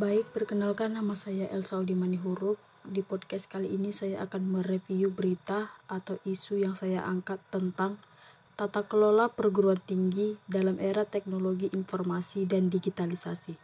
[0.00, 2.56] Baik, perkenalkan nama saya Elsa Audimani Huruf.
[2.88, 8.00] Di podcast kali ini saya akan mereview berita atau isu yang saya angkat tentang
[8.56, 13.60] tata kelola perguruan tinggi dalam era teknologi informasi dan digitalisasi.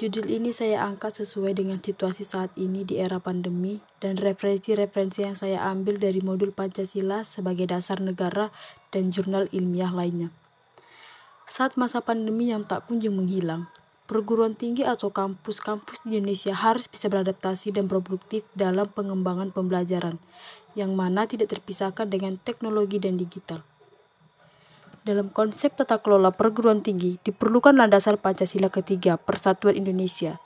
[0.00, 5.36] Judul ini saya angkat sesuai dengan situasi saat ini di era pandemi dan referensi-referensi yang
[5.36, 8.48] saya ambil dari modul Pancasila sebagai dasar negara
[8.88, 10.32] dan jurnal ilmiah lainnya.
[11.44, 13.68] Saat masa pandemi yang tak kunjung menghilang,
[14.04, 20.20] perguruan tinggi atau kampus-kampus di Indonesia harus bisa beradaptasi dan produktif dalam pengembangan pembelajaran,
[20.76, 23.64] yang mana tidak terpisahkan dengan teknologi dan digital.
[25.04, 30.40] Dalam konsep tata kelola perguruan tinggi, diperlukan landasan Pancasila ketiga, Persatuan Indonesia.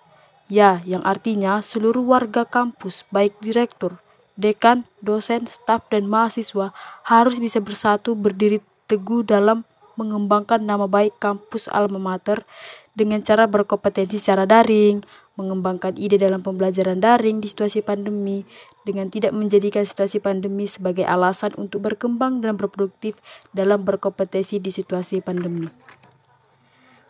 [0.51, 4.02] Ya, yang artinya seluruh warga kampus, baik direktur,
[4.35, 6.75] dekan, dosen, staf, dan mahasiswa
[7.07, 8.59] harus bisa bersatu berdiri
[8.91, 9.63] teguh dalam
[9.99, 12.47] mengembangkan nama baik kampus alma mater
[12.98, 15.07] dengan cara berkompetensi secara daring,
[15.38, 18.43] mengembangkan ide dalam pembelajaran daring di situasi pandemi,
[18.82, 23.15] dengan tidak menjadikan situasi pandemi sebagai alasan untuk berkembang dan berproduktif
[23.54, 25.71] dalam berkompetensi di situasi pandemi.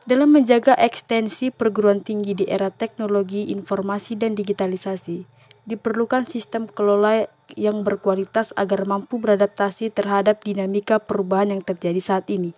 [0.05, 5.25] Dalam menjaga ekstensi perguruan tinggi di era teknologi, informasi, dan digitalisasi,
[5.69, 12.57] diperlukan sistem kelola yang berkualitas agar mampu beradaptasi terhadap dinamika perubahan yang terjadi saat ini.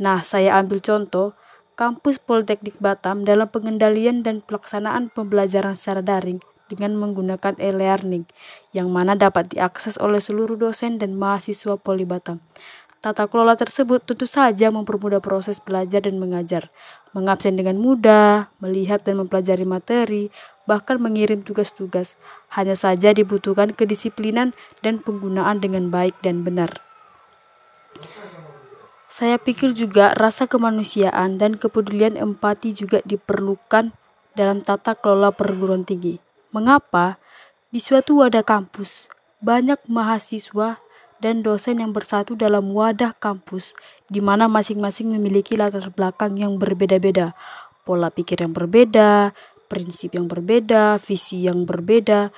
[0.00, 1.36] Nah, saya ambil contoh
[1.78, 8.26] kampus Politeknik Batam dalam pengendalian dan pelaksanaan pembelajaran secara daring dengan menggunakan e-learning
[8.74, 12.42] yang mana dapat diakses oleh seluruh dosen dan mahasiswa Poli Batam.
[12.98, 16.66] Tata kelola tersebut tentu saja mempermudah proses belajar dan mengajar,
[17.14, 20.34] mengabsen dengan mudah, melihat dan mempelajari materi,
[20.66, 22.18] bahkan mengirim tugas-tugas.
[22.50, 24.50] Hanya saja dibutuhkan kedisiplinan
[24.82, 26.87] dan penggunaan dengan baik dan benar.
[29.18, 33.90] Saya pikir juga rasa kemanusiaan dan kepedulian empati juga diperlukan
[34.38, 36.22] dalam tata kelola perguruan tinggi.
[36.54, 37.18] Mengapa?
[37.74, 39.10] Di suatu wadah kampus,
[39.42, 40.78] banyak mahasiswa
[41.18, 43.74] dan dosen yang bersatu dalam wadah kampus,
[44.06, 47.34] di mana masing-masing memiliki latar belakang yang berbeda-beda,
[47.82, 49.34] pola pikir yang berbeda,
[49.66, 52.30] prinsip yang berbeda, visi yang berbeda,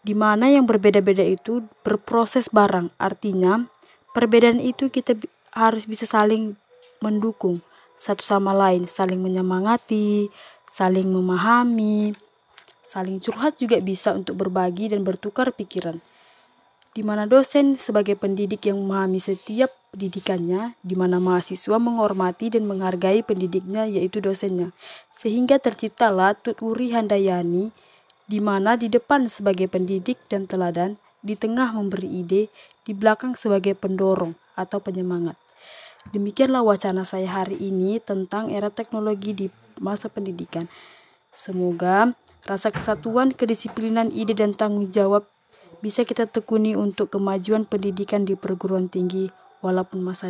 [0.00, 2.88] di mana yang berbeda-beda itu berproses bareng.
[2.96, 3.68] Artinya,
[4.16, 5.12] perbedaan itu kita
[5.54, 6.58] harus bisa saling
[6.98, 7.62] mendukung
[7.94, 10.28] satu sama lain, saling menyemangati,
[10.68, 12.12] saling memahami,
[12.84, 16.02] saling curhat juga bisa untuk berbagi dan bertukar pikiran.
[16.94, 23.22] Di mana dosen sebagai pendidik yang memahami setiap pendidikannya, di mana mahasiswa menghormati dan menghargai
[23.26, 24.70] pendidiknya yaitu dosennya.
[25.14, 27.74] Sehingga terciptalah Tuturi Handayani
[28.24, 32.42] di mana di depan sebagai pendidik dan teladan, di tengah memberi ide,
[32.84, 35.43] di belakang sebagai pendorong atau penyemangat.
[36.12, 39.46] Demikianlah wacana saya hari ini tentang era teknologi di
[39.80, 40.68] masa pendidikan.
[41.32, 42.12] Semoga
[42.44, 45.24] rasa kesatuan, kedisiplinan, ide, dan tanggung jawab
[45.80, 49.32] bisa kita tekuni untuk kemajuan pendidikan di perguruan tinggi
[49.64, 50.28] walaupun masa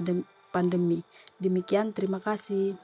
[0.55, 1.03] pandemi.
[1.43, 2.79] Demikian, terima kasih.